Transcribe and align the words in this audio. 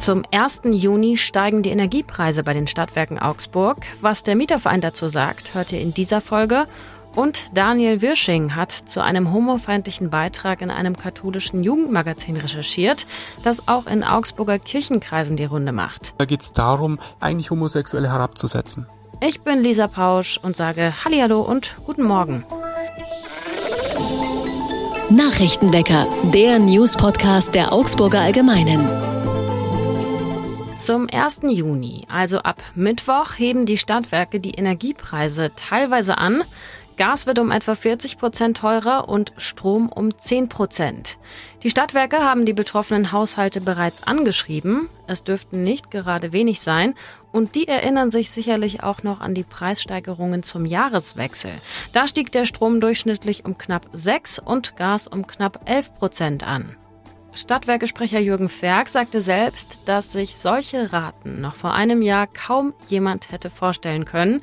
Zum 0.00 0.22
1. 0.32 0.62
Juni 0.72 1.18
steigen 1.18 1.62
die 1.62 1.68
Energiepreise 1.68 2.42
bei 2.42 2.54
den 2.54 2.66
Stadtwerken 2.66 3.18
Augsburg. 3.18 3.84
Was 4.00 4.22
der 4.22 4.34
Mieterverein 4.34 4.80
dazu 4.80 5.08
sagt, 5.08 5.52
hört 5.52 5.72
ihr 5.72 5.80
in 5.82 5.92
dieser 5.92 6.22
Folge. 6.22 6.66
Und 7.14 7.48
Daniel 7.52 8.00
Wirsching 8.00 8.56
hat 8.56 8.72
zu 8.72 9.02
einem 9.02 9.30
homofeindlichen 9.30 10.08
Beitrag 10.08 10.62
in 10.62 10.70
einem 10.70 10.96
katholischen 10.96 11.62
Jugendmagazin 11.62 12.38
recherchiert, 12.38 13.06
das 13.42 13.68
auch 13.68 13.86
in 13.86 14.02
Augsburger 14.02 14.58
Kirchenkreisen 14.58 15.36
die 15.36 15.44
Runde 15.44 15.72
macht. 15.72 16.14
Da 16.16 16.24
geht 16.24 16.40
es 16.40 16.54
darum, 16.54 16.98
eigentlich 17.20 17.50
Homosexuelle 17.50 18.10
herabzusetzen. 18.10 18.86
Ich 19.20 19.42
bin 19.42 19.62
Lisa 19.62 19.86
Pausch 19.86 20.40
und 20.42 20.56
sage 20.56 20.94
Hallihallo 21.04 21.42
und 21.42 21.76
guten 21.84 22.04
Morgen. 22.04 22.46
Nachrichtenwecker, 25.10 26.06
der 26.32 26.58
News-Podcast 26.58 27.54
der 27.54 27.74
Augsburger 27.74 28.20
Allgemeinen. 28.20 29.09
Zum 30.80 31.08
1. 31.12 31.40
Juni, 31.42 32.06
also 32.10 32.38
ab 32.38 32.62
Mittwoch, 32.74 33.36
heben 33.36 33.66
die 33.66 33.76
Stadtwerke 33.76 34.40
die 34.40 34.52
Energiepreise 34.52 35.52
teilweise 35.54 36.16
an. 36.16 36.42
Gas 36.96 37.26
wird 37.26 37.38
um 37.38 37.50
etwa 37.50 37.74
40 37.74 38.16
Prozent 38.16 38.56
teurer 38.56 39.06
und 39.06 39.34
Strom 39.36 39.90
um 39.90 40.16
10 40.16 40.48
Prozent. 40.48 41.18
Die 41.62 41.68
Stadtwerke 41.68 42.20
haben 42.20 42.46
die 42.46 42.54
betroffenen 42.54 43.12
Haushalte 43.12 43.60
bereits 43.60 44.04
angeschrieben. 44.04 44.88
Es 45.06 45.22
dürften 45.22 45.64
nicht 45.64 45.90
gerade 45.90 46.32
wenig 46.32 46.62
sein. 46.62 46.94
Und 47.30 47.56
die 47.56 47.68
erinnern 47.68 48.10
sich 48.10 48.30
sicherlich 48.30 48.82
auch 48.82 49.02
noch 49.02 49.20
an 49.20 49.34
die 49.34 49.44
Preissteigerungen 49.44 50.42
zum 50.42 50.64
Jahreswechsel. 50.64 51.52
Da 51.92 52.08
stieg 52.08 52.32
der 52.32 52.46
Strom 52.46 52.80
durchschnittlich 52.80 53.44
um 53.44 53.58
knapp 53.58 53.86
6 53.92 54.38
und 54.38 54.76
Gas 54.76 55.06
um 55.06 55.26
knapp 55.26 55.60
11 55.66 55.94
Prozent 55.94 56.46
an. 56.46 56.74
Stadtwerkesprecher 57.32 58.18
Jürgen 58.18 58.48
Ferg 58.48 58.88
sagte 58.88 59.20
selbst, 59.20 59.80
dass 59.84 60.12
sich 60.12 60.36
solche 60.36 60.92
Raten 60.92 61.40
noch 61.40 61.54
vor 61.54 61.74
einem 61.74 62.02
Jahr 62.02 62.26
kaum 62.26 62.74
jemand 62.88 63.30
hätte 63.30 63.50
vorstellen 63.50 64.04
können 64.04 64.40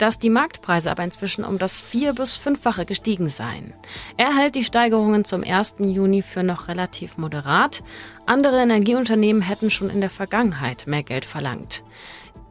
dass 0.00 0.18
die 0.18 0.30
Marktpreise 0.30 0.90
aber 0.90 1.04
inzwischen 1.04 1.44
um 1.44 1.58
das 1.58 1.80
vier- 1.80 2.14
bis 2.14 2.36
fünffache 2.36 2.86
gestiegen 2.86 3.28
seien. 3.28 3.74
Er 4.16 4.34
hält 4.34 4.54
die 4.54 4.64
Steigerungen 4.64 5.24
zum 5.24 5.44
1. 5.44 5.76
Juni 5.80 6.22
für 6.22 6.42
noch 6.42 6.68
relativ 6.68 7.18
moderat. 7.18 7.82
Andere 8.24 8.62
Energieunternehmen 8.62 9.42
hätten 9.42 9.68
schon 9.68 9.90
in 9.90 10.00
der 10.00 10.10
Vergangenheit 10.10 10.86
mehr 10.86 11.02
Geld 11.02 11.26
verlangt. 11.26 11.82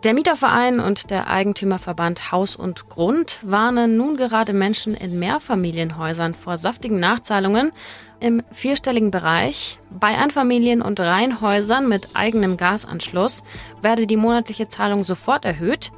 Der 0.04 0.14
Mieterverein 0.14 0.80
und 0.80 1.09
der 1.09 1.28
Eigentümerverband 1.28 2.31
Haus 2.31 2.56
und 2.56 2.88
Grund 2.88 3.39
warnen 3.42 3.98
nun 3.98 4.16
gerade 4.16 4.54
Menschen 4.54 4.94
in 4.94 5.20
Mehrfamilienhäusern 5.20 6.33
vor 6.33 6.58
saftigen 6.58 7.00
Nachzahlungen 7.00 7.72
im 8.20 8.44
vierstelligen 8.52 9.12
Bereich. 9.12 9.80
Bei 9.89 10.16
Einfamilien- 10.17 10.81
und 10.81 11.00
Reihenhäusern 11.00 11.88
mit 11.88 12.09
eigenem 12.16 12.58
Gasanschluss 12.58 13.44
werde 13.81 14.08
die 14.08 14.17
monatliche 14.17 14.67
Zahlung 14.67 15.03
sofort 15.03 15.45
erhöht. 15.45 15.92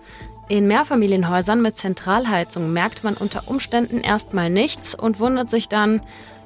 In 0.47 0.67
Mehrfamilienhäusern 0.67 1.61
mit 1.61 1.77
Zentralheizung 1.77 2.73
merkt 2.73 3.03
man 3.03 3.15
unter 3.15 3.47
Umständen 3.47 4.01
erstmal 4.01 4.49
nichts 4.49 4.93
und 4.95 5.19
wundert 5.19 5.49
sich 5.49 5.69
dann, 5.69 6.01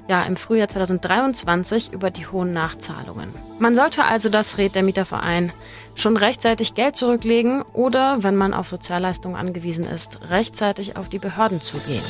ja, 0.07 0.21
im 0.21 0.35
Frühjahr 0.35 0.67
2023 0.67 1.91
über 1.91 2.11
die 2.11 2.27
hohen 2.27 2.53
Nachzahlungen. 2.53 3.33
Man 3.57 3.73
sollte 3.73 4.03
also, 4.03 4.29
das 4.29 4.59
rät 4.59 4.75
der 4.75 4.83
Mieterverein, 4.83 5.51
schon 5.95 6.17
rechtzeitig 6.17 6.75
Geld 6.75 6.95
zurücklegen 6.95 7.63
oder, 7.73 8.21
wenn 8.23 8.35
man 8.35 8.53
auf 8.53 8.67
Sozialleistungen 8.67 9.35
angewiesen 9.35 9.85
ist, 9.85 10.19
rechtzeitig 10.29 10.97
auf 10.97 11.09
die 11.09 11.19
Behörden 11.19 11.59
zugehen. 11.59 12.03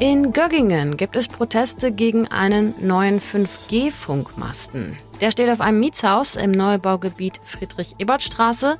In 0.00 0.32
Göggingen 0.32 0.96
gibt 0.96 1.14
es 1.14 1.28
Proteste 1.28 1.92
gegen 1.92 2.26
einen 2.26 2.74
neuen 2.84 3.20
5G-Funkmasten. 3.20 4.96
Der 5.20 5.30
steht 5.30 5.48
auf 5.48 5.60
einem 5.60 5.78
Mietshaus 5.78 6.34
im 6.34 6.50
Neubaugebiet 6.50 7.40
Friedrich-Ebert-Straße. 7.44 8.78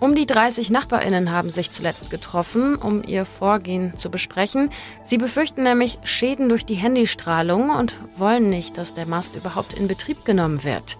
Um 0.00 0.16
die 0.16 0.26
30 0.26 0.70
Nachbarinnen 0.70 1.30
haben 1.30 1.48
sich 1.48 1.70
zuletzt 1.70 2.10
getroffen, 2.10 2.74
um 2.74 3.04
ihr 3.04 3.24
Vorgehen 3.24 3.96
zu 3.96 4.10
besprechen. 4.10 4.70
Sie 5.02 5.16
befürchten 5.16 5.62
nämlich 5.62 6.00
Schäden 6.02 6.48
durch 6.48 6.64
die 6.64 6.74
Handystrahlung 6.74 7.70
und 7.70 7.94
wollen 8.16 8.50
nicht, 8.50 8.78
dass 8.78 8.94
der 8.94 9.06
Mast 9.06 9.36
überhaupt 9.36 9.74
in 9.74 9.86
Betrieb 9.86 10.24
genommen 10.24 10.64
wird. 10.64 10.98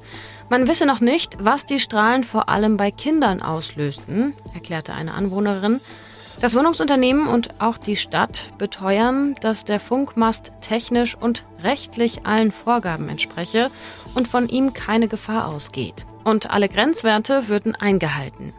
Man 0.49 0.69
wisse 0.69 0.87
noch 0.87 1.01
nicht, 1.01 1.37
was 1.41 1.67
die 1.67 1.81
Strahlen 1.81 2.23
vor 2.23 2.49
allem 2.49 2.77
bei 2.77 2.93
Kindern 2.93 3.43
auslösten, 3.43 4.35
erklärte 4.55 4.95
eine 4.95 5.15
Anwohnerin. 5.15 5.81
Das 6.41 6.55
Wohnungsunternehmen 6.55 7.27
und 7.27 7.61
auch 7.61 7.79
die 7.79 7.97
Stadt 7.97 8.51
beteuern, 8.59 9.35
dass 9.41 9.65
der 9.65 9.81
Funkmast 9.81 10.53
technisch 10.61 11.17
und 11.17 11.45
rechtlich 11.65 12.27
allen 12.27 12.53
Vorgaben 12.53 13.09
entspreche 13.09 13.73
und 14.15 14.29
von 14.29 14.49
ihm 14.49 14.73
keine 14.73 15.09
Gefahr 15.09 15.49
ausgeht. 15.49 16.07
Und 16.23 16.51
alle 16.51 16.69
Grenzwerte 16.69 17.49
würden 17.49 17.75
eingehalten. 17.75 18.53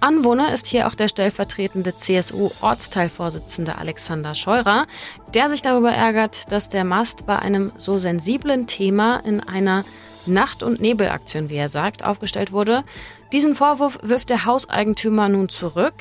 Anwohner 0.00 0.54
ist 0.54 0.68
hier 0.68 0.86
auch 0.86 0.94
der 0.94 1.08
stellvertretende 1.08 1.96
CSU-Ortsteilvorsitzende 1.96 3.76
Alexander 3.76 4.34
Scheurer, 4.34 4.86
der 5.34 5.50
sich 5.50 5.60
darüber 5.60 5.90
ärgert, 5.90 6.50
dass 6.50 6.70
der 6.70 6.84
Mast 6.84 7.26
bei 7.26 7.38
einem 7.38 7.72
so 7.76 7.98
sensiblen 7.98 8.66
Thema 8.66 9.18
in 9.18 9.40
einer 9.40 9.84
Nacht- 10.28 10.62
und 10.62 10.80
Nebelaktion, 10.80 11.50
wie 11.50 11.56
er 11.56 11.68
sagt, 11.68 12.04
aufgestellt 12.04 12.52
wurde. 12.52 12.84
Diesen 13.32 13.54
Vorwurf 13.54 13.98
wirft 14.02 14.30
der 14.30 14.44
Hauseigentümer 14.46 15.28
nun 15.28 15.48
zurück. 15.48 15.94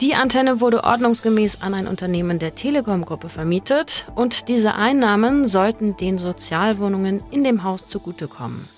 Die 0.00 0.14
Antenne 0.14 0.60
wurde 0.60 0.84
ordnungsgemäß 0.84 1.60
an 1.60 1.74
ein 1.74 1.86
Unternehmen 1.86 2.38
der 2.38 2.54
Telekom-Gruppe 2.54 3.28
vermietet 3.28 4.06
und 4.14 4.48
diese 4.48 4.74
Einnahmen 4.74 5.46
sollten 5.46 5.96
den 5.96 6.18
Sozialwohnungen 6.18 7.22
in 7.30 7.44
dem 7.44 7.62
Haus 7.64 7.86
zugutekommen. 7.86 8.68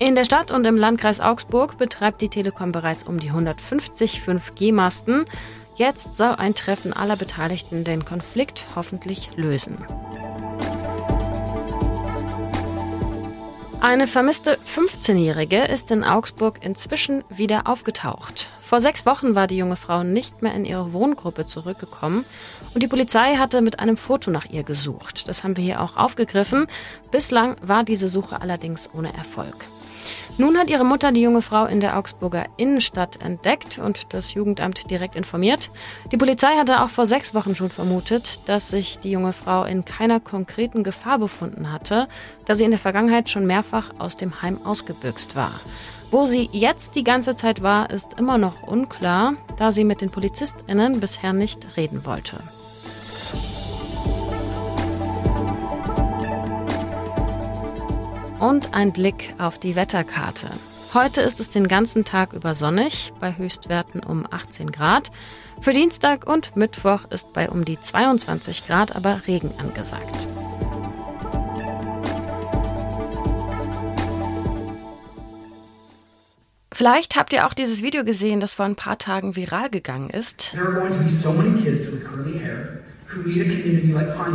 In 0.00 0.14
der 0.14 0.24
Stadt 0.24 0.50
und 0.52 0.64
im 0.64 0.76
Landkreis 0.76 1.18
Augsburg 1.18 1.76
betreibt 1.76 2.20
die 2.20 2.28
Telekom 2.28 2.70
bereits 2.70 3.02
um 3.02 3.18
die 3.18 3.30
150 3.30 4.20
5G-Masten. 4.20 5.24
Jetzt 5.74 6.14
soll 6.14 6.34
ein 6.36 6.54
Treffen 6.54 6.92
aller 6.92 7.16
Beteiligten 7.16 7.82
den 7.82 8.04
Konflikt 8.04 8.66
hoffentlich 8.76 9.30
lösen. 9.36 9.78
Eine 13.80 14.08
vermisste 14.08 14.58
15-Jährige 14.76 15.64
ist 15.64 15.92
in 15.92 16.02
Augsburg 16.02 16.64
inzwischen 16.64 17.22
wieder 17.28 17.68
aufgetaucht. 17.68 18.50
Vor 18.60 18.80
sechs 18.80 19.06
Wochen 19.06 19.36
war 19.36 19.46
die 19.46 19.56
junge 19.56 19.76
Frau 19.76 20.02
nicht 20.02 20.42
mehr 20.42 20.52
in 20.54 20.64
ihre 20.64 20.92
Wohngruppe 20.92 21.46
zurückgekommen 21.46 22.24
und 22.74 22.82
die 22.82 22.88
Polizei 22.88 23.36
hatte 23.36 23.62
mit 23.62 23.78
einem 23.78 23.96
Foto 23.96 24.32
nach 24.32 24.46
ihr 24.46 24.64
gesucht. 24.64 25.28
Das 25.28 25.44
haben 25.44 25.56
wir 25.56 25.62
hier 25.62 25.80
auch 25.80 25.96
aufgegriffen. 25.96 26.66
Bislang 27.12 27.54
war 27.62 27.84
diese 27.84 28.08
Suche 28.08 28.42
allerdings 28.42 28.90
ohne 28.92 29.14
Erfolg. 29.14 29.66
Nun 30.40 30.56
hat 30.56 30.70
ihre 30.70 30.84
Mutter 30.84 31.10
die 31.10 31.22
junge 31.22 31.42
Frau 31.42 31.66
in 31.66 31.80
der 31.80 31.98
Augsburger 31.98 32.46
Innenstadt 32.56 33.20
entdeckt 33.20 33.80
und 33.80 34.14
das 34.14 34.34
Jugendamt 34.34 34.88
direkt 34.88 35.16
informiert. 35.16 35.72
Die 36.12 36.16
Polizei 36.16 36.54
hatte 36.56 36.80
auch 36.80 36.90
vor 36.90 37.06
sechs 37.06 37.34
Wochen 37.34 37.56
schon 37.56 37.70
vermutet, 37.70 38.48
dass 38.48 38.68
sich 38.68 39.00
die 39.00 39.10
junge 39.10 39.32
Frau 39.32 39.64
in 39.64 39.84
keiner 39.84 40.20
konkreten 40.20 40.84
Gefahr 40.84 41.18
befunden 41.18 41.72
hatte, 41.72 42.06
da 42.44 42.54
sie 42.54 42.64
in 42.64 42.70
der 42.70 42.78
Vergangenheit 42.78 43.28
schon 43.28 43.48
mehrfach 43.48 43.90
aus 43.98 44.16
dem 44.16 44.40
Heim 44.40 44.64
ausgebüxt 44.64 45.34
war. 45.34 45.50
Wo 46.12 46.24
sie 46.24 46.48
jetzt 46.52 46.94
die 46.94 47.04
ganze 47.04 47.34
Zeit 47.34 47.60
war, 47.60 47.90
ist 47.90 48.14
immer 48.16 48.38
noch 48.38 48.62
unklar, 48.62 49.34
da 49.56 49.72
sie 49.72 49.82
mit 49.82 50.02
den 50.02 50.10
PolizistInnen 50.10 51.00
bisher 51.00 51.32
nicht 51.32 51.76
reden 51.76 52.06
wollte. 52.06 52.38
Und 58.40 58.74
ein 58.74 58.92
Blick 58.92 59.34
auf 59.38 59.58
die 59.58 59.74
Wetterkarte. 59.74 60.48
Heute 60.94 61.20
ist 61.20 61.40
es 61.40 61.48
den 61.48 61.68
ganzen 61.68 62.04
Tag 62.04 62.32
über 62.32 62.54
sonnig, 62.54 63.12
bei 63.20 63.36
Höchstwerten 63.36 64.02
um 64.02 64.26
18 64.30 64.72
Grad. 64.72 65.10
Für 65.60 65.72
Dienstag 65.72 66.26
und 66.26 66.56
Mittwoch 66.56 67.04
ist 67.10 67.32
bei 67.32 67.50
um 67.50 67.64
die 67.64 67.80
22 67.80 68.66
Grad 68.66 68.96
aber 68.96 69.22
Regen 69.26 69.52
angesagt. 69.58 70.16
Vielleicht 76.72 77.16
habt 77.16 77.32
ihr 77.32 77.44
auch 77.44 77.54
dieses 77.54 77.82
Video 77.82 78.04
gesehen, 78.04 78.38
das 78.38 78.54
vor 78.54 78.64
ein 78.64 78.76
paar 78.76 78.98
Tagen 78.98 79.34
viral 79.34 79.68
gegangen 79.68 80.10
ist. 80.10 80.56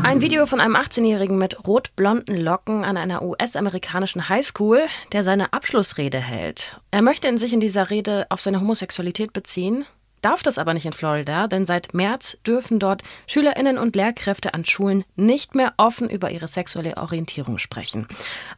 Ein 0.03 0.21
Video 0.21 0.45
von 0.45 0.59
einem 0.59 0.75
18-Jährigen 0.75 1.37
mit 1.37 1.67
rot-blonden 1.67 2.37
Locken 2.37 2.83
an 2.83 2.97
einer 2.97 3.21
US-amerikanischen 3.21 4.29
Highschool, 4.29 4.81
der 5.11 5.23
seine 5.23 5.53
Abschlussrede 5.53 6.19
hält. 6.19 6.79
Er 6.91 7.01
möchte 7.01 7.27
in 7.27 7.37
sich 7.37 7.53
in 7.53 7.59
dieser 7.59 7.89
Rede 7.89 8.25
auf 8.29 8.41
seine 8.41 8.59
Homosexualität 8.59 9.31
beziehen, 9.31 9.85
darf 10.21 10.41
das 10.41 10.57
aber 10.57 10.73
nicht 10.73 10.85
in 10.85 10.93
Florida, 10.93 11.47
denn 11.47 11.65
seit 11.65 11.93
März 11.93 12.37
dürfen 12.47 12.79
dort 12.79 13.03
Schülerinnen 13.27 13.77
und 13.77 13.95
Lehrkräfte 13.95 14.53
an 14.53 14.65
Schulen 14.65 15.03
nicht 15.15 15.53
mehr 15.53 15.73
offen 15.77 16.09
über 16.09 16.31
ihre 16.31 16.47
sexuelle 16.47 16.97
Orientierung 16.97 17.59
sprechen. 17.59 18.07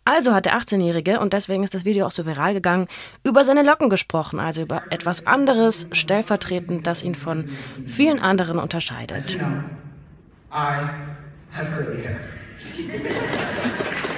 Also 0.05 0.33
hat 0.33 0.45
der 0.45 0.57
18-Jährige, 0.57 1.19
und 1.19 1.33
deswegen 1.33 1.63
ist 1.63 1.73
das 1.73 1.83
Video 1.83 2.05
auch 2.05 2.11
so 2.11 2.25
viral 2.25 2.53
gegangen, 2.53 2.87
über 3.23 3.43
seine 3.43 3.63
Locken 3.63 3.89
gesprochen, 3.89 4.39
also 4.39 4.61
über 4.61 4.83
etwas 4.91 5.27
anderes, 5.27 5.87
stellvertretend, 5.91 6.87
das 6.87 7.03
ihn 7.03 7.15
von 7.15 7.49
vielen 7.85 8.19
anderen 8.19 8.59
unterscheidet. 8.59 9.37
I 9.37 9.39
have 9.39 9.43
curly 9.43 9.45
hair. 9.45 9.85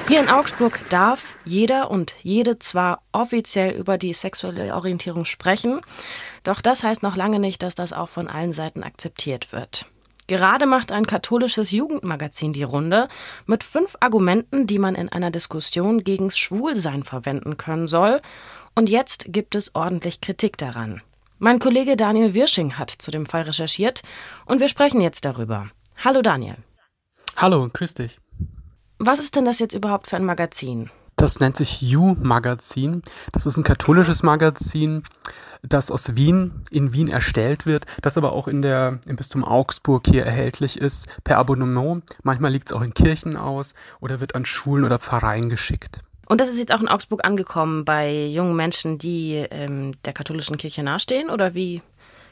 Hier 0.07 0.19
in 0.19 0.29
Augsburg 0.29 0.87
darf 0.89 1.35
jeder 1.43 1.89
und 1.89 2.13
jede 2.21 2.59
zwar 2.59 3.01
offiziell 3.11 3.75
über 3.75 3.97
die 3.97 4.13
sexuelle 4.13 4.75
Orientierung 4.75 5.25
sprechen, 5.25 5.81
doch 6.43 6.61
das 6.61 6.83
heißt 6.83 7.01
noch 7.01 7.15
lange 7.15 7.39
nicht, 7.39 7.63
dass 7.63 7.75
das 7.75 7.91
auch 7.91 8.09
von 8.09 8.27
allen 8.27 8.53
Seiten 8.53 8.83
akzeptiert 8.83 9.51
wird. 9.51 9.87
Gerade 10.27 10.65
macht 10.65 10.91
ein 10.91 11.07
katholisches 11.07 11.71
Jugendmagazin 11.71 12.53
die 12.53 12.63
Runde 12.63 13.07
mit 13.45 13.63
fünf 13.63 13.95
Argumenten, 14.01 14.67
die 14.67 14.77
man 14.77 14.93
in 14.93 15.09
einer 15.09 15.31
Diskussion 15.31 16.03
gegen 16.03 16.29
Schwulsein 16.29 17.03
verwenden 17.03 17.57
können 17.57 17.87
soll. 17.87 18.21
Und 18.75 18.89
jetzt 18.89 19.27
gibt 19.29 19.55
es 19.55 19.73
ordentlich 19.73 20.21
Kritik 20.21 20.57
daran. 20.57 21.01
Mein 21.39 21.59
Kollege 21.59 21.95
Daniel 21.95 22.33
Wirsching 22.33 22.77
hat 22.77 22.89
zu 22.89 23.09
dem 23.09 23.25
Fall 23.25 23.43
recherchiert 23.43 24.01
und 24.45 24.59
wir 24.59 24.67
sprechen 24.67 25.01
jetzt 25.01 25.23
darüber. 25.23 25.69
Hallo 26.03 26.21
Daniel. 26.21 26.57
Hallo, 27.35 27.69
grüß 27.73 27.95
dich. 27.95 28.19
Was 28.99 29.17
ist 29.17 29.35
denn 29.35 29.45
das 29.45 29.57
jetzt 29.57 29.73
überhaupt 29.73 30.07
für 30.07 30.15
ein 30.15 30.25
Magazin? 30.25 30.91
Das 31.15 31.39
nennt 31.39 31.57
sich 31.57 31.81
You-Magazin. 31.81 33.01
Das 33.31 33.47
ist 33.47 33.57
ein 33.57 33.63
katholisches 33.63 34.21
Magazin, 34.21 35.01
das 35.63 35.89
aus 35.89 36.15
Wien, 36.15 36.61
in 36.69 36.94
Wien 36.94 37.07
erstellt 37.07 37.65
wird, 37.65 37.88
das 38.03 38.15
aber 38.15 38.33
auch 38.33 38.47
in 38.47 38.61
der, 38.61 38.99
im 39.07 39.15
Bistum 39.15 39.44
Augsburg 39.44 40.05
hier 40.05 40.23
erhältlich 40.23 40.79
ist, 40.79 41.07
per 41.23 41.39
Abonnement. 41.39 42.03
Manchmal 42.21 42.51
liegt 42.51 42.69
es 42.69 42.77
auch 42.77 42.83
in 42.83 42.94
Kirchen 42.94 43.35
aus 43.35 43.73
oder 43.99 44.19
wird 44.19 44.35
an 44.35 44.45
Schulen 44.45 44.85
oder 44.85 44.99
Pfarreien 44.99 45.49
geschickt. 45.49 46.01
Und 46.27 46.41
das 46.41 46.49
ist 46.49 46.59
jetzt 46.59 46.71
auch 46.71 46.81
in 46.81 46.89
Augsburg 46.89 47.25
angekommen 47.25 47.85
bei 47.85 48.27
jungen 48.27 48.55
Menschen, 48.55 48.99
die 48.99 49.45
ähm, 49.49 49.94
der 50.05 50.13
katholischen 50.13 50.57
Kirche 50.57 50.83
nahestehen? 50.83 51.31
Oder 51.31 51.55
wie 51.55 51.81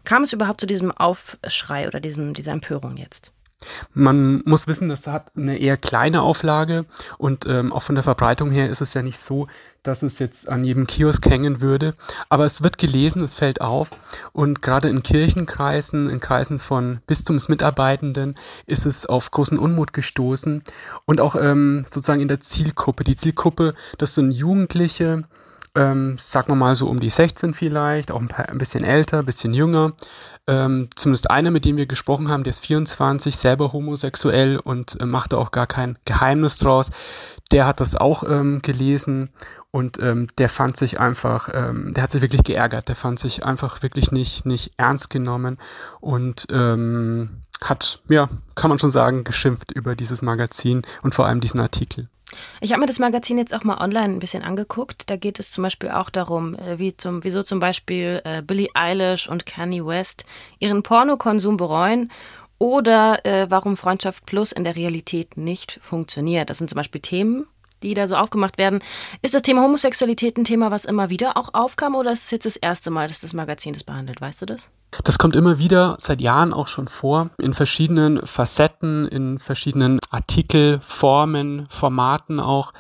kam 0.04 0.22
es 0.22 0.34
überhaupt 0.34 0.62
zu 0.62 0.68
diesem 0.68 0.92
Aufschrei 0.92 1.88
oder 1.88 2.00
diesem, 2.00 2.34
dieser 2.34 2.52
Empörung 2.52 2.98
jetzt? 2.98 3.32
Man 3.94 4.42
muss 4.46 4.68
wissen, 4.68 4.90
das 4.90 5.08
hat 5.08 5.32
eine 5.36 5.58
eher 5.58 5.78
kleine 5.78 6.22
Auflage 6.22 6.86
und 7.18 7.46
ähm, 7.48 7.72
auch 7.72 7.84
von 7.84 7.96
der 7.96 8.04
Verbreitung 8.04 8.52
her 8.52 8.70
ist 8.70 8.82
es 8.82 8.94
ja 8.94 9.02
nicht 9.02 9.20
so, 9.20 9.48
dass 9.84 10.04
es 10.04 10.20
jetzt 10.20 10.50
an 10.50 10.64
jedem 10.64 10.88
Kiosk 10.88 11.26
hängen 11.28 11.62
würde. 11.62 11.94
Aber 12.30 12.46
es 12.46 12.64
wird 12.64 12.78
gelesen, 12.78 13.24
es 13.24 13.36
fällt 13.36 13.62
auf 13.62 13.92
und 14.34 14.62
gerade 14.62 14.90
in 14.90 15.04
Kirchenkreisen, 15.04 16.10
in 16.10 16.20
Kreisen 16.20 16.60
von 16.60 17.00
Bistumsmitarbeitenden 17.08 18.36
ist 18.66 18.86
es 18.86 19.06
auf 19.06 19.32
großen 19.32 19.60
Unmut 19.60 19.94
gestoßen 19.94 20.64
und 21.06 21.22
auch 21.22 21.36
ähm, 21.36 21.86
sozusagen 21.90 22.22
in 22.22 22.28
der 22.28 22.40
Zielgruppe. 22.40 23.04
Die 23.04 23.16
Zielgruppe, 23.16 23.74
das 23.98 24.16
sind 24.16 24.32
Jugendliche, 24.32 25.24
ähm, 25.76 26.18
sagen 26.18 26.50
wir 26.50 26.56
mal 26.56 26.76
so 26.76 26.88
um 26.88 27.00
die 27.00 27.10
16 27.10 27.54
vielleicht, 27.54 28.12
auch 28.12 28.22
ein, 28.22 28.28
paar, 28.28 28.50
ein 28.50 28.58
bisschen 28.58 28.84
älter, 28.84 29.20
ein 29.20 29.26
bisschen 29.26 29.54
jünger. 29.54 29.94
Ähm, 30.48 30.90
zumindest 30.96 31.30
einer, 31.32 31.52
mit 31.52 31.66
dem 31.66 31.78
wir 31.78 31.88
gesprochen 31.88 32.30
haben, 32.30 32.44
der 32.44 32.52
ist 32.52 32.66
24, 32.66 33.36
selber 33.36 33.74
homosexuell 33.74 34.58
und 34.58 35.00
äh, 35.02 35.06
macht 35.06 35.34
auch 35.34 35.52
gar 35.52 35.68
kein 35.68 35.98
Geheimnis 36.06 36.60
draus. 36.60 36.92
Der 37.52 37.66
hat 37.66 37.80
das 37.80 37.96
auch 37.96 38.24
ähm, 38.24 38.62
gelesen 38.62 39.30
und 39.72 40.00
ähm, 40.00 40.28
der 40.38 40.50
fand 40.50 40.78
sich 40.78 41.00
einfach, 41.00 41.50
ähm, 41.54 41.94
der 41.94 42.04
hat 42.04 42.12
sich 42.12 42.22
wirklich 42.22 42.44
geärgert, 42.44 42.88
der 42.88 42.96
fand 42.96 43.20
sich 43.20 43.44
einfach 43.44 43.84
wirklich 43.84 44.12
nicht, 44.12 44.46
nicht 44.46 44.72
ernst 44.78 45.10
genommen 45.10 45.58
und 46.00 46.48
ähm, 46.52 47.42
hat, 47.62 48.02
ja, 48.08 48.30
kann 48.56 48.70
man 48.70 48.80
schon 48.80 48.92
sagen, 48.92 49.24
geschimpft 49.24 49.72
über 49.72 49.96
dieses 49.96 50.22
Magazin 50.22 50.84
und 51.02 51.16
vor 51.16 51.26
allem 51.26 51.42
diesen 51.42 51.60
Artikel. 51.60 52.08
Ich 52.62 52.72
habe 52.72 52.82
mir 52.82 52.88
das 52.88 53.00
Magazin 53.00 53.38
jetzt 53.38 53.54
auch 53.54 53.64
mal 53.64 53.78
online 53.84 54.14
ein 54.14 54.20
bisschen 54.20 54.44
angeguckt. 54.44 55.10
Da 55.10 55.16
geht 55.16 55.40
es 55.40 55.52
zum 55.52 55.64
Beispiel 55.64 55.90
auch 55.90 56.10
darum, 56.10 56.56
äh, 56.56 56.80
wie 56.80 56.96
zum, 56.96 57.24
wieso 57.24 57.44
zum 57.44 57.60
Beispiel 57.60 58.22
äh, 58.24 58.42
Billie 58.42 58.70
Eilish 58.74 59.28
und 59.28 59.46
Kanye 59.46 59.86
West 59.86 60.26
ihren 60.60 60.84
Pornokonsum 60.84 61.58
bereuen 61.58 62.12
oder 62.58 63.26
äh, 63.26 63.48
warum 63.50 63.78
Freundschaft 63.78 64.26
Plus 64.26 64.52
in 64.52 64.64
der 64.64 64.76
Realität 64.76 65.38
nicht 65.38 65.80
funktioniert. 65.82 66.50
Das 66.50 66.58
sind 66.58 66.70
zum 66.70 66.78
Beispiel 66.78 67.02
Themen, 67.02 67.48
die 67.84 67.94
da 67.94 68.08
so 68.08 68.16
aufgemacht 68.16 68.58
werden. 68.58 68.80
Ist 69.22 69.34
das 69.34 69.42
Thema 69.42 69.62
Homosexualität 69.62 70.38
ein 70.38 70.44
Thema, 70.44 70.72
was 70.72 70.86
immer 70.86 71.10
wieder 71.10 71.38
auch 71.38 71.54
aufkam 71.54 71.96
oder 71.96 72.12
ist 72.12 72.26
es 72.26 72.32
jetzt 72.32 72.46
das 72.46 72.56
erste 72.56 72.90
Mal, 72.90 73.08
dass 73.08 73.20
das 73.20 73.34
Magazin 73.34 73.74
das 73.74 73.84
behandelt? 73.84 74.22
Weißt 74.22 74.42
du 74.42 74.46
das? 74.46 74.70
Das 75.04 75.18
kommt 75.18 75.36
immer 75.36 75.60
wieder 75.60 75.96
seit 76.00 76.22
Jahren 76.22 76.54
auch 76.54 76.68
schon 76.68 76.88
vor, 76.88 77.30
in 77.38 77.54
verschiedenen 77.54 78.26
Facetten, 78.26 79.08
in 79.08 79.40
verschiedenen 79.40 80.00
Artikelformen, 80.10 81.68
Formaten 81.70 82.40
auch. 82.40 82.72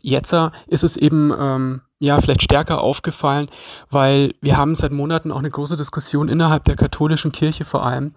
Jetzt 0.00 0.34
ist 0.66 0.82
es 0.82 0.96
eben 0.96 1.32
ähm, 1.38 1.82
ja 2.00 2.20
vielleicht 2.20 2.42
stärker 2.42 2.82
aufgefallen, 2.82 3.48
weil 3.90 4.34
wir 4.40 4.56
haben 4.56 4.74
seit 4.74 4.92
Monaten 4.92 5.30
auch 5.30 5.38
eine 5.38 5.50
große 5.50 5.76
Diskussion 5.76 6.28
innerhalb 6.28 6.64
der 6.64 6.76
katholischen 6.76 7.30
Kirche 7.30 7.64
vor 7.64 7.86
allem 7.86 8.12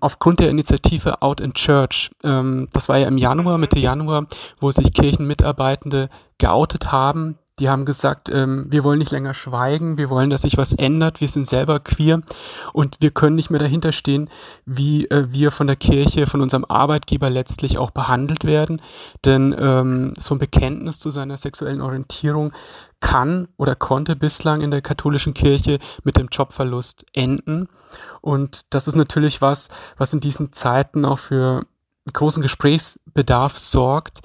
aufgrund 0.00 0.40
der 0.40 0.50
Initiative 0.50 1.22
Out 1.22 1.40
in 1.40 1.54
Church. 1.54 2.10
Ähm, 2.24 2.68
das 2.72 2.88
war 2.88 2.98
ja 2.98 3.08
im 3.08 3.18
Januar, 3.18 3.58
Mitte 3.58 3.78
Januar, 3.78 4.26
wo 4.60 4.70
sich 4.70 4.92
Kirchenmitarbeitende 4.92 6.08
geoutet 6.38 6.92
haben, 6.92 7.38
die 7.58 7.68
haben 7.68 7.84
gesagt, 7.84 8.28
ähm, 8.28 8.66
wir 8.70 8.84
wollen 8.84 8.98
nicht 8.98 9.10
länger 9.10 9.34
schweigen, 9.34 9.98
wir 9.98 10.10
wollen, 10.10 10.30
dass 10.30 10.42
sich 10.42 10.56
was 10.56 10.72
ändert, 10.72 11.20
wir 11.20 11.28
sind 11.28 11.46
selber 11.46 11.80
queer 11.80 12.22
und 12.72 12.96
wir 13.00 13.10
können 13.10 13.36
nicht 13.36 13.50
mehr 13.50 13.60
dahinter 13.60 13.92
stehen, 13.92 14.30
wie 14.64 15.06
äh, 15.10 15.26
wir 15.30 15.50
von 15.50 15.66
der 15.66 15.76
Kirche, 15.76 16.26
von 16.26 16.40
unserem 16.40 16.64
Arbeitgeber 16.64 17.30
letztlich 17.30 17.78
auch 17.78 17.90
behandelt 17.90 18.44
werden. 18.44 18.80
Denn 19.24 19.54
ähm, 19.58 20.12
so 20.18 20.34
ein 20.34 20.38
Bekenntnis 20.38 20.98
zu 20.98 21.10
seiner 21.10 21.36
sexuellen 21.36 21.80
Orientierung 21.80 22.52
kann 23.00 23.48
oder 23.56 23.74
konnte 23.74 24.16
bislang 24.16 24.60
in 24.60 24.70
der 24.70 24.82
katholischen 24.82 25.34
Kirche 25.34 25.78
mit 26.04 26.16
dem 26.16 26.28
Jobverlust 26.30 27.06
enden. 27.12 27.68
Und 28.20 28.62
das 28.70 28.88
ist 28.88 28.96
natürlich 28.96 29.40
was, 29.40 29.68
was 29.96 30.12
in 30.12 30.20
diesen 30.20 30.52
Zeiten 30.52 31.04
auch 31.04 31.18
für 31.18 31.62
großen 32.12 32.42
Gesprächsbedarf 32.42 33.58
sorgt 33.58 34.20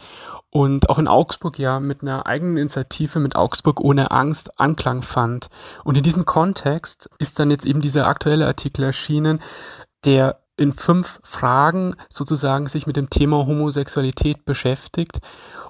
und 0.54 0.88
auch 0.88 1.00
in 1.00 1.08
Augsburg 1.08 1.58
ja 1.58 1.80
mit 1.80 2.04
einer 2.04 2.28
eigenen 2.28 2.58
Initiative 2.58 3.18
mit 3.18 3.36
Augsburg 3.36 3.82
ohne 3.82 4.12
Angst 4.12 4.60
Anklang 4.60 5.02
fand. 5.02 5.48
Und 5.84 5.98
in 5.98 6.04
diesem 6.04 6.26
Kontext 6.26 7.10
ist 7.18 7.40
dann 7.40 7.50
jetzt 7.50 7.66
eben 7.66 7.82
dieser 7.82 8.06
aktuelle 8.06 8.46
Artikel 8.46 8.84
erschienen, 8.84 9.42
der 10.06 10.42
in 10.56 10.72
fünf 10.72 11.20
Fragen 11.24 11.96
sozusagen 12.08 12.68
sich 12.68 12.86
mit 12.86 12.98
dem 12.98 13.10
Thema 13.10 13.48
Homosexualität 13.48 14.46
beschäftigt. 14.46 15.22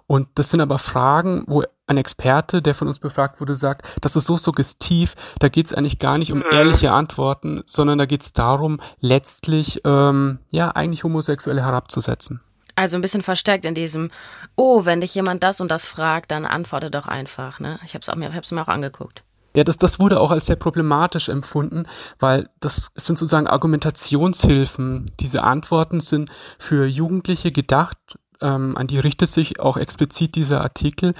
Und 0.06 0.28
das 0.36 0.50
sind 0.50 0.60
aber 0.60 0.78
Fragen, 0.78 1.46
wo 1.48 1.64
ein 1.88 1.96
Experte, 1.96 2.62
der 2.62 2.76
von 2.76 2.90
uns 2.90 3.00
befragt 3.00 3.40
wurde, 3.40 3.56
sagt, 3.56 3.88
das 4.02 4.18
ist 4.18 4.26
so 4.26 4.36
suggestiv, 4.36 5.16
da 5.40 5.48
geht 5.48 5.68
es 5.68 5.74
eigentlich 5.74 6.00
gar 6.00 6.18
nicht 6.18 6.34
um 6.34 6.40
mhm. 6.40 6.52
ehrliche 6.52 6.92
Antworten, 6.92 7.62
sondern 7.66 8.00
da 8.00 8.06
geht 8.06 8.22
es 8.22 8.34
darum, 8.34 8.82
letztlich 9.00 9.80
ähm, 9.86 10.40
ja 10.52 10.72
eigentlich 10.72 11.06
Homosexuelle 11.06 11.64
herabzusetzen. 11.64 12.42
Also 12.76 12.98
ein 12.98 13.02
bisschen 13.02 13.22
verstärkt 13.22 13.66
in 13.66 13.76
diesem, 13.76 14.10
oh, 14.56 14.86
wenn 14.86 15.02
dich 15.02 15.14
jemand 15.16 15.44
das 15.44 15.62
und 15.62 15.70
das 15.70 15.86
fragt, 15.86 16.32
dann 16.32 16.46
antworte 16.46 16.90
doch 16.90 17.08
einfach. 17.08 17.60
Ne? 17.60 17.80
Ich 17.86 17.94
habe 17.94 18.04
es 18.06 18.52
mir, 18.52 18.62
auch 18.62 18.68
angeguckt. 18.68 19.24
Ja, 19.56 19.64
das, 19.64 19.78
das 19.78 20.00
wurde 20.00 20.20
auch 20.20 20.32
als 20.32 20.48
sehr 20.48 20.56
problematisch 20.56 21.30
empfunden, 21.30 21.86
weil 22.18 22.50
das 22.60 22.92
sind 22.96 23.20
sozusagen 23.20 23.48
Argumentationshilfen. 23.48 25.06
Diese 25.20 25.44
Antworten 25.44 26.00
sind 26.00 26.32
für 26.58 26.88
Jugendliche 26.88 27.52
gedacht, 27.52 27.98
ähm, 28.42 28.76
an 28.76 28.88
die 28.88 28.98
richtet 29.00 29.30
sich 29.30 29.60
auch 29.60 29.78
explizit 29.78 30.36
dieser 30.36 30.62
Artikel 30.62 31.14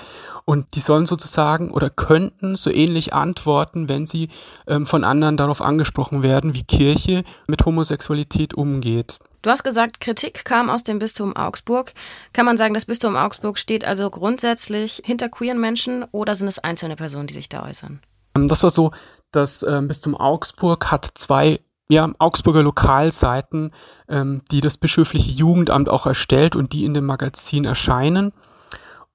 und 0.46 0.76
die 0.76 0.80
sollen 0.80 1.06
sozusagen 1.06 1.72
oder 1.72 1.92
könnten 1.92 2.56
so 2.56 2.72
ähnlich 2.72 3.14
antworten, 3.14 3.88
wenn 3.88 4.08
sie 4.08 4.30
ähm, 4.68 4.88
von 4.88 5.04
anderen 5.04 5.38
darauf 5.38 5.62
angesprochen 5.62 6.24
werden, 6.24 6.56
wie 6.56 6.64
Kirche 6.64 7.24
mit 7.48 7.66
Homosexualität 7.66 8.56
umgeht. 8.56 9.20
Du 9.44 9.50
hast 9.50 9.64
gesagt, 9.64 10.00
Kritik 10.00 10.46
kam 10.46 10.70
aus 10.70 10.86
dem 10.86 11.00
Bistum 11.00 11.36
Augsburg. 11.36 11.92
Kann 12.32 12.46
man 12.46 12.58
sagen, 12.58 12.74
das 12.74 12.86
Bistum 12.86 13.18
Augsburg 13.18 13.58
steht 13.58 13.84
also 13.84 14.10
grundsätzlich 14.10 15.02
hinter 15.04 15.28
queeren 15.28 15.60
Menschen 15.60 16.06
oder 16.12 16.34
sind 16.34 16.48
es 16.48 16.60
einzelne 16.60 16.96
Personen, 16.96 17.28
die 17.28 17.34
sich 17.34 17.50
da 17.50 17.64
äußern? 17.66 18.00
Ähm, 18.38 18.48
das 18.48 18.64
war 18.64 18.70
so, 18.70 18.92
das 19.32 19.62
äh, 19.62 19.82
Bistum 19.84 20.16
Augsburg 20.16 20.90
hat 20.92 21.10
zwei 21.16 21.60
ja, 21.90 22.10
Augsburger 22.20 22.64
Lokalseiten, 22.64 23.72
ähm, 24.08 24.44
die 24.50 24.62
das 24.62 24.78
bischöfliche 24.78 25.32
Jugendamt 25.32 25.90
auch 25.90 26.06
erstellt 26.06 26.56
und 26.56 26.72
die 26.72 26.86
in 26.86 26.94
dem 26.94 27.06
Magazin 27.06 27.66
erscheinen. 27.66 28.32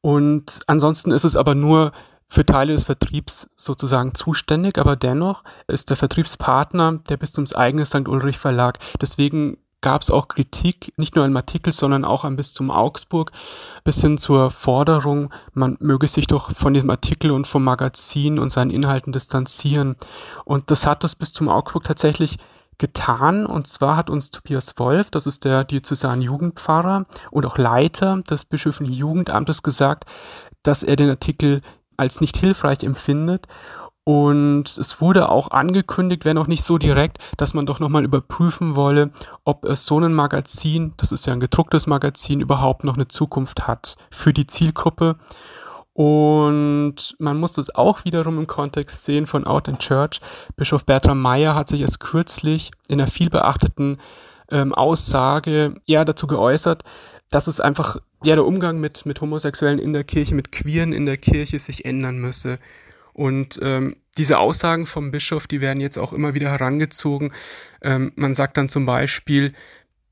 Und 0.02 0.61
ansonsten 0.66 1.11
ist 1.11 1.25
es 1.25 1.37
aber 1.37 1.54
nur 1.54 1.92
für 2.28 2.44
Teile 2.44 2.75
des 2.75 2.85
Vertriebs 2.85 3.49
sozusagen 3.56 4.14
zuständig, 4.14 4.76
aber 4.76 4.94
dennoch 4.94 5.42
ist 5.68 5.88
der 5.88 5.97
Vertriebspartner 5.97 6.99
der 7.08 7.16
Bistumseigene 7.16 7.87
St. 7.87 8.06
Ulrich 8.06 8.37
Verlag. 8.37 8.78
Deswegen 9.00 9.56
gab 9.80 10.02
es 10.02 10.11
auch 10.11 10.28
Kritik, 10.28 10.92
nicht 10.97 11.14
nur 11.14 11.25
am 11.25 11.37
Artikel, 11.37 11.73
sondern 11.73 12.04
auch 12.04 12.25
am 12.25 12.37
Bistum 12.37 12.70
Augsburg, 12.70 13.30
bis 13.85 14.00
hin 14.00 14.18
zur 14.18 14.50
Forderung, 14.50 15.32
man 15.52 15.76
möge 15.80 16.08
sich 16.08 16.26
doch 16.26 16.50
von 16.50 16.75
diesem 16.75 16.90
Artikel 16.90 17.30
und 17.30 17.47
vom 17.47 17.64
Magazin 17.64 18.38
und 18.38 18.50
seinen 18.50 18.70
Inhalten 18.70 19.12
distanzieren. 19.12 19.97
Und 20.44 20.70
das 20.70 20.87
hat 20.87 21.04
das 21.04 21.14
Bistum 21.14 21.49
Augsburg 21.49 21.85
tatsächlich 21.85 22.38
getan. 22.78 23.47
Und 23.47 23.66
zwar 23.66 23.97
hat 23.97 24.11
uns 24.11 24.30
Tobias 24.30 24.75
Wolf, 24.78 25.11
das 25.11 25.26
ist 25.26 25.44
der 25.44 25.64
Diözesan 25.64 26.23
Jugendpfarrer 26.23 27.04
und 27.30 27.47
auch 27.47 27.58
Leiter 27.58 28.23
des 28.23 28.44
bischöflichen 28.44 28.94
Jugendamtes, 28.94 29.62
gesagt, 29.62 30.04
dass 30.62 30.82
er 30.82 30.97
den 30.97 31.11
Artikel 31.11 31.62
als 31.97 32.20
nicht 32.20 32.37
hilfreich 32.37 32.82
empfindet 32.82 33.47
Und 34.09 34.79
es 34.79 35.03
wurde 35.03 35.29
auch 35.29 35.50
angekündigt, 35.50 36.25
wenn 36.25 36.38
auch 36.38 36.47
nicht 36.47 36.65
so 36.65 36.79
direkt, 36.79 37.19
dass 37.37 37.53
man 37.53 37.67
doch 37.67 37.79
nochmal 37.79 38.05
überprüfen 38.05 38.75
wolle, 38.75 39.11
ob 39.45 39.67
es 39.67 39.85
so 39.85 40.00
ein 40.00 40.15
Magazin, 40.15 40.95
das 40.97 41.12
ist 41.12 41.27
ja 41.27 41.35
ein 41.35 41.41
gedrucktes 41.41 41.87
Magazin, 41.87 42.41
überhaupt 42.41 42.85
noch 42.85 42.95
eine 42.95 43.09
Zukunft 43.09 43.67
hat 43.67 43.97
für 44.11 44.33
die 44.33 44.47
Zielgruppe. 44.47 45.17
Und 45.93 47.17
man 47.19 47.38
muss 47.38 47.53
das 47.53 47.75
auch 47.75 48.07
wiederum 48.07 48.38
im 48.38 48.47
Kontext 48.47 49.05
sehen 49.05 49.27
von 49.27 49.47
Out 49.47 49.69
in 49.69 49.77
Church. 49.77 50.23
Bischof 50.57 50.87
Bertram 50.87 51.21
Meyer 51.21 51.55
hat 51.55 51.69
sich 51.69 51.83
erst 51.83 52.00
kürzlich 52.00 52.71
in 52.88 52.99
einer 52.99 53.11
vielbeachteten 53.11 53.99
ähm, 54.50 54.75
Aussage 54.75 55.75
ja 55.85 56.07
dazu 56.07 56.27
geäußert, 56.27 56.83
dass 57.31 57.47
es 57.47 57.61
einfach 57.61 57.99
ja 58.25 58.37
der 58.37 58.47
Umgang 58.47 58.81
mit, 58.81 59.05
mit 59.05 59.21
Homosexuellen 59.21 59.79
in 59.79 59.93
der 59.93 60.05
Kirche, 60.05 60.35
mit 60.35 60.50
Queeren 60.50 60.95
in 60.95 61.05
der 61.05 61.19
Kirche 61.19 61.59
sich 61.59 61.85
ändern 61.85 62.17
müsse. 62.17 62.59
Und 63.18 63.58
ähm, 63.64 63.96
diese 64.16 64.38
Aussagen 64.38 64.87
vom 64.87 65.10
Bischof, 65.10 65.48
die 65.48 65.60
werden 65.60 65.80
jetzt 65.80 65.98
auch 65.98 66.12
immer 66.12 66.34
wieder 66.34 66.52
herangezogen. 66.52 67.32
Ähm, 67.82 68.12
man 68.14 68.32
sagt 68.32 68.56
dann 68.56 68.68
zum 68.68 68.87
Beispiel, 68.87 69.54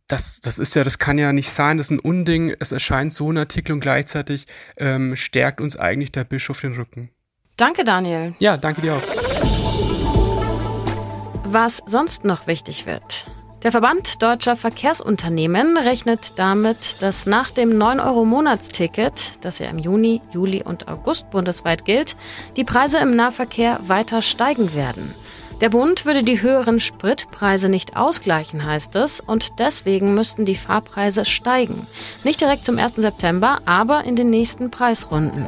das, 0.08 0.40
das 0.40 0.58
ist 0.58 0.74
ja, 0.74 0.82
das 0.82 0.98
kann 0.98 1.16
ja 1.16 1.32
nicht 1.32 1.52
sein, 1.52 1.78
das 1.78 1.86
ist 1.86 1.92
ein 1.92 2.00
Unding, 2.00 2.52
es 2.58 2.72
erscheint 2.72 3.12
so 3.12 3.30
ein 3.30 3.38
Artikel 3.38 3.74
und 3.74 3.80
gleichzeitig 3.80 4.48
ähm, 4.76 5.14
stärkt 5.14 5.60
uns 5.60 5.76
eigentlich 5.76 6.10
der 6.10 6.24
Bischof 6.24 6.62
den 6.62 6.74
Rücken. 6.74 7.10
Danke, 7.56 7.84
Daniel. 7.84 8.34
Ja, 8.40 8.56
danke 8.56 8.80
dir 8.80 8.94
auch. 8.94 9.02
Was 11.44 11.80
sonst 11.86 12.24
noch 12.24 12.48
wichtig 12.48 12.86
wird. 12.86 13.26
Der 13.66 13.72
Verband 13.72 14.22
deutscher 14.22 14.54
Verkehrsunternehmen 14.54 15.76
rechnet 15.76 16.38
damit, 16.38 17.02
dass 17.02 17.26
nach 17.26 17.50
dem 17.50 17.70
9-Euro-Monatsticket, 17.70 19.44
das 19.44 19.58
ja 19.58 19.66
im 19.66 19.80
Juni, 19.80 20.22
Juli 20.32 20.62
und 20.62 20.86
August 20.86 21.30
bundesweit 21.30 21.84
gilt, 21.84 22.14
die 22.56 22.62
Preise 22.62 22.98
im 22.98 23.10
Nahverkehr 23.10 23.80
weiter 23.88 24.22
steigen 24.22 24.72
werden. 24.76 25.12
Der 25.60 25.70
Bund 25.70 26.06
würde 26.06 26.22
die 26.22 26.40
höheren 26.40 26.78
Spritpreise 26.78 27.68
nicht 27.68 27.96
ausgleichen, 27.96 28.64
heißt 28.64 28.94
es, 28.94 29.18
und 29.18 29.58
deswegen 29.58 30.14
müssten 30.14 30.44
die 30.44 30.54
Fahrpreise 30.54 31.24
steigen. 31.24 31.88
Nicht 32.22 32.40
direkt 32.40 32.64
zum 32.64 32.78
1. 32.78 32.94
September, 32.94 33.62
aber 33.64 34.04
in 34.04 34.14
den 34.14 34.30
nächsten 34.30 34.70
Preisrunden. 34.70 35.44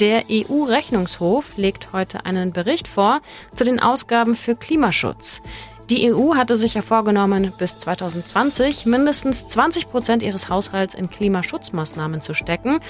Der 0.00 0.24
EU-Rechnungshof 0.30 1.58
legt 1.58 1.92
heute 1.92 2.24
einen 2.24 2.52
Bericht 2.52 2.88
vor 2.88 3.20
zu 3.54 3.64
den 3.64 3.80
Ausgaben 3.80 4.34
für 4.34 4.56
Klimaschutz. 4.56 5.42
Die 5.90 6.10
EU 6.10 6.36
hatte 6.36 6.56
sich 6.56 6.72
ja 6.72 6.80
vorgenommen, 6.80 7.52
bis 7.58 7.76
2020 7.76 8.86
mindestens 8.86 9.46
20 9.46 9.90
Prozent 9.90 10.22
ihres 10.22 10.48
Haushalts 10.48 10.94
in 10.94 11.10
Klimaschutzmaßnahmen 11.10 12.22
zu 12.22 12.32
stecken. 12.32 12.80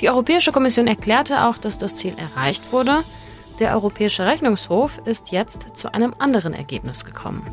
Die 0.00 0.08
Europäische 0.08 0.50
Kommission 0.50 0.88
erklärte 0.88 1.44
auch, 1.44 1.56
dass 1.56 1.78
das 1.78 1.94
Ziel 1.94 2.14
erreicht 2.16 2.72
wurde. 2.72 3.04
Der 3.60 3.72
Europäische 3.72 4.26
Rechnungshof 4.26 5.00
ist 5.04 5.30
jetzt 5.30 5.76
zu 5.76 5.94
einem 5.94 6.14
anderen 6.18 6.52
Ergebnis 6.52 7.04
gekommen. 7.04 7.46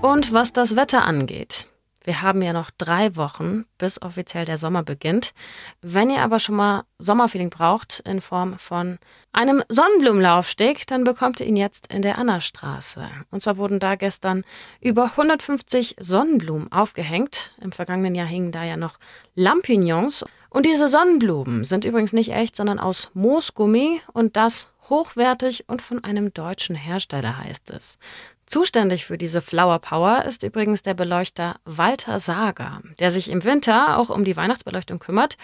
Und 0.00 0.32
was 0.32 0.54
das 0.54 0.74
Wetter 0.74 1.04
angeht. 1.04 1.66
Wir 2.04 2.22
haben 2.22 2.42
ja 2.42 2.52
noch 2.52 2.70
drei 2.70 3.16
Wochen, 3.16 3.64
bis 3.78 4.00
offiziell 4.02 4.44
der 4.44 4.58
Sommer 4.58 4.82
beginnt. 4.82 5.32
Wenn 5.80 6.10
ihr 6.10 6.22
aber 6.22 6.38
schon 6.38 6.56
mal 6.56 6.84
Sommerfeeling 6.98 7.50
braucht 7.50 8.00
in 8.00 8.20
Form 8.20 8.58
von 8.58 8.98
einem 9.32 9.62
Sonnenblumenlaufsteg, 9.68 10.86
dann 10.86 11.04
bekommt 11.04 11.40
ihr 11.40 11.46
ihn 11.46 11.56
jetzt 11.56 11.92
in 11.92 12.02
der 12.02 12.18
Annastraße. 12.18 13.08
Und 13.30 13.40
zwar 13.40 13.56
wurden 13.56 13.78
da 13.78 13.94
gestern 13.94 14.44
über 14.80 15.04
150 15.04 15.96
Sonnenblumen 15.98 16.70
aufgehängt. 16.72 17.52
Im 17.60 17.72
vergangenen 17.72 18.14
Jahr 18.14 18.26
hingen 18.26 18.52
da 18.52 18.64
ja 18.64 18.76
noch 18.76 18.98
Lampignons. 19.34 20.24
Und 20.50 20.66
diese 20.66 20.88
Sonnenblumen 20.88 21.64
sind 21.64 21.84
übrigens 21.84 22.12
nicht 22.12 22.32
echt, 22.32 22.56
sondern 22.56 22.78
aus 22.78 23.10
Moosgummi 23.14 24.00
und 24.12 24.36
das 24.36 24.68
hochwertig 24.88 25.68
und 25.68 25.82
von 25.82 26.02
einem 26.04 26.32
deutschen 26.32 26.76
Hersteller 26.76 27.38
heißt 27.38 27.70
es. 27.70 27.98
Zuständig 28.46 29.04
für 29.06 29.18
diese 29.18 29.40
Flower 29.40 29.78
Power 29.78 30.24
ist 30.24 30.42
übrigens 30.42 30.82
der 30.82 30.94
Beleuchter 30.94 31.56
Walter 31.64 32.18
Sager, 32.18 32.82
der 32.98 33.10
sich 33.10 33.30
im 33.30 33.44
Winter 33.44 33.98
auch 33.98 34.10
um 34.10 34.24
die 34.24 34.36
Weihnachtsbeleuchtung 34.36 34.98
kümmert 34.98 35.36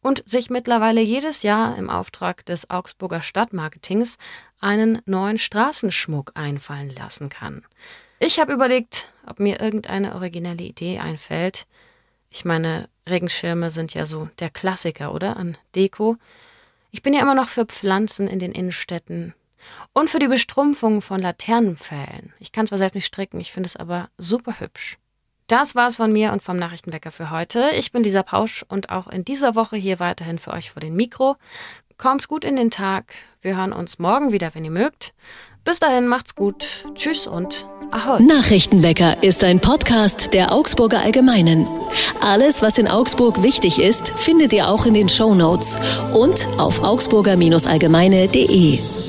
und 0.00 0.22
sich 0.28 0.50
mittlerweile 0.50 1.00
jedes 1.00 1.42
Jahr 1.42 1.76
im 1.76 1.90
Auftrag 1.90 2.44
des 2.46 2.70
Augsburger 2.70 3.22
Stadtmarketings 3.22 4.18
einen 4.60 5.00
neuen 5.06 5.38
Straßenschmuck 5.38 6.32
einfallen 6.34 6.94
lassen 6.94 7.28
kann. 7.30 7.64
Ich 8.18 8.38
habe 8.38 8.52
überlegt, 8.52 9.12
ob 9.26 9.40
mir 9.40 9.60
irgendeine 9.60 10.14
originelle 10.14 10.62
Idee 10.62 10.98
einfällt. 10.98 11.66
Ich 12.30 12.44
meine, 12.44 12.88
Regenschirme 13.08 13.70
sind 13.70 13.94
ja 13.94 14.06
so 14.06 14.28
der 14.38 14.50
Klassiker, 14.50 15.12
oder? 15.12 15.36
An 15.36 15.56
Deko. 15.74 16.16
Ich 16.94 17.02
bin 17.02 17.12
ja 17.12 17.22
immer 17.22 17.34
noch 17.34 17.48
für 17.48 17.66
Pflanzen 17.66 18.28
in 18.28 18.38
den 18.38 18.52
Innenstädten, 18.52 19.34
und 19.94 20.10
für 20.10 20.20
die 20.20 20.28
Bestrumpfung 20.28 21.02
von 21.02 21.20
Laternenpfählen. 21.20 22.32
Ich 22.38 22.52
kann 22.52 22.68
zwar 22.68 22.78
selbst 22.78 22.94
nicht 22.94 23.06
stricken, 23.06 23.40
ich 23.40 23.50
finde 23.50 23.66
es 23.66 23.74
aber 23.74 24.10
super 24.16 24.60
hübsch. 24.60 24.96
Das 25.48 25.74
war's 25.74 25.96
von 25.96 26.12
mir 26.12 26.32
und 26.32 26.44
vom 26.44 26.56
Nachrichtenwecker 26.56 27.10
für 27.10 27.30
heute. 27.30 27.70
Ich 27.70 27.90
bin 27.90 28.04
Lisa 28.04 28.22
Pausch 28.22 28.64
und 28.68 28.90
auch 28.90 29.08
in 29.08 29.24
dieser 29.24 29.56
Woche 29.56 29.74
hier 29.76 29.98
weiterhin 29.98 30.38
für 30.38 30.52
euch 30.52 30.70
vor 30.70 30.78
dem 30.78 30.94
Mikro. 30.94 31.34
Kommt 31.98 32.28
gut 32.28 32.44
in 32.44 32.54
den 32.54 32.70
Tag. 32.70 33.12
Wir 33.42 33.56
hören 33.56 33.72
uns 33.72 33.98
morgen 33.98 34.30
wieder, 34.30 34.54
wenn 34.54 34.64
ihr 34.64 34.70
mögt. 34.70 35.14
Bis 35.64 35.80
dahin 35.80 36.06
macht's 36.06 36.34
gut. 36.34 36.84
Tschüss 36.94 37.26
und 37.26 37.66
Ahoi. 37.90 38.22
Nachrichtenwecker 38.22 39.22
ist 39.22 39.42
ein 39.44 39.60
Podcast 39.60 40.34
der 40.34 40.52
Augsburger 40.52 41.00
Allgemeinen. 41.00 41.66
Alles, 42.20 42.60
was 42.60 42.76
in 42.76 42.88
Augsburg 42.88 43.42
wichtig 43.42 43.78
ist, 43.78 44.10
findet 44.10 44.52
ihr 44.52 44.68
auch 44.68 44.84
in 44.84 44.94
den 44.94 45.08
Show 45.08 45.34
Notes 45.34 45.78
und 46.12 46.46
auf 46.58 46.82
augsburger-allgemeine.de. 46.82 49.03